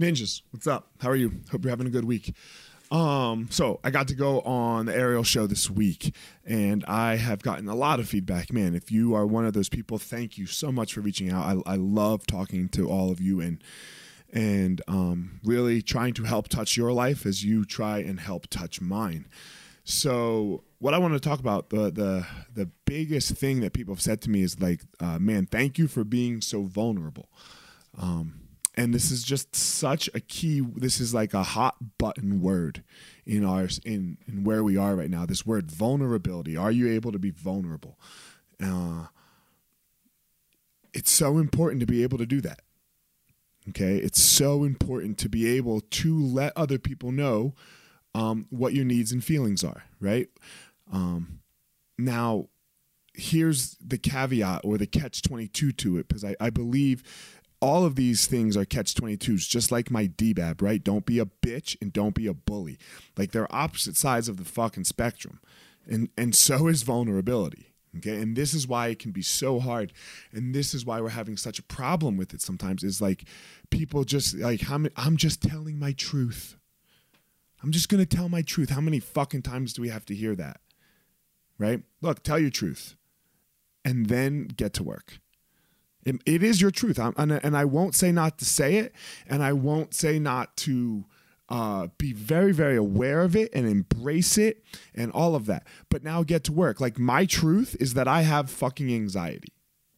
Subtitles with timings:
[0.00, 0.88] Ninjas, what's up?
[1.00, 1.40] How are you?
[1.52, 2.34] Hope you're having a good week.
[2.90, 6.14] Um, so I got to go on the Ariel show this week,
[6.44, 8.52] and I have gotten a lot of feedback.
[8.52, 11.62] Man, if you are one of those people, thank you so much for reaching out.
[11.66, 13.62] I, I love talking to all of you and
[14.32, 18.80] and um, really trying to help touch your life as you try and help touch
[18.80, 19.28] mine.
[19.84, 24.02] So what I want to talk about the the the biggest thing that people have
[24.02, 27.28] said to me is like, uh, man, thank you for being so vulnerable.
[27.96, 28.40] Um,
[28.76, 32.82] and this is just such a key this is like a hot button word
[33.24, 36.56] in our in in where we are right now this word vulnerability.
[36.56, 37.98] Are you able to be vulnerable?
[38.62, 39.06] Uh,
[40.92, 42.60] it's so important to be able to do that
[43.70, 43.96] okay?
[43.96, 47.54] It's so important to be able to let other people know
[48.14, 50.28] um, what your needs and feelings are right?
[50.92, 51.40] Um,
[51.98, 52.48] now
[53.14, 57.02] here's the caveat or the catch 22 to it because I, I believe
[57.64, 60.84] all of these things are catch 22s just like my dbab right?
[60.84, 62.78] Don't be a bitch and don't be a bully.
[63.16, 65.40] Like they're opposite sides of the fucking spectrum.
[65.86, 68.20] And and so is vulnerability okay?
[68.20, 69.92] And this is why it can be so hard.
[70.30, 73.24] And this is why we're having such a problem with it sometimes is like
[73.70, 76.56] people just like I'm, I'm just telling my truth.
[77.62, 78.68] I'm just gonna tell my truth.
[78.68, 80.60] How many fucking times do we have to hear that
[81.58, 81.82] right?
[82.02, 82.94] Look tell your truth
[83.86, 85.18] and then get to work
[86.04, 86.98] it, it is your truth.
[86.98, 88.94] I'm, and, and I won't say not to say it,
[89.26, 91.04] and I won't say not to
[91.48, 95.66] uh, be very, very aware of it and embrace it and all of that.
[95.90, 96.80] But now get to work.
[96.80, 99.52] Like, my truth is that I have fucking anxiety.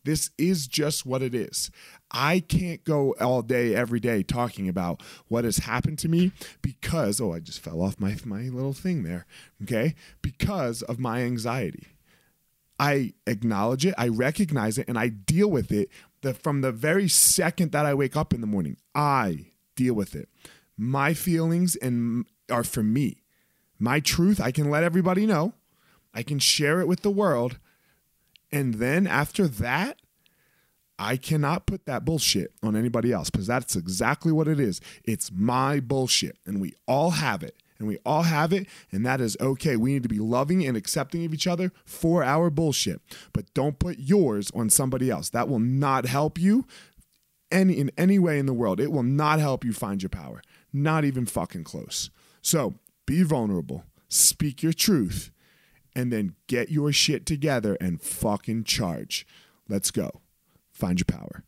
[0.05, 1.71] This is just what it is.
[2.13, 6.31] I can't go all day, every day talking about what has happened to me
[6.63, 9.27] because, oh, I just fell off my, my little thing there.
[9.65, 9.97] Okay.
[10.23, 11.89] Because of my anxiety.
[12.79, 17.09] I acknowledge it, I recognize it, and I deal with it the, from the very
[17.09, 18.77] second that I wake up in the morning.
[18.95, 19.47] I
[19.77, 20.29] deal with it.
[20.77, 23.23] My feelings and are for me.
[23.79, 25.55] My truth, I can let everybody know.
[26.15, 27.59] I can share it with the world.
[28.53, 29.99] And then after that,
[30.99, 34.81] I cannot put that bullshit on anybody else because that's exactly what it is.
[35.05, 39.21] It's my bullshit, and we all have it and we all have it, and that
[39.21, 39.77] is okay.
[39.77, 43.01] We need to be loving and accepting of each other for our bullshit,
[43.33, 45.31] but don't put yours on somebody else.
[45.31, 46.67] That will not help you
[47.51, 48.81] any in any way in the world.
[48.81, 50.43] It will not help you find your power.
[50.73, 52.11] Not even fucking close.
[52.43, 52.75] So
[53.07, 55.31] be vulnerable, speak your truth,
[55.95, 59.27] and then get your shit together and fucking charge.
[59.69, 60.21] Let's go.
[60.71, 61.45] Find your power.